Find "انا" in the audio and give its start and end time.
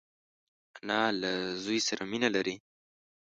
0.77-0.99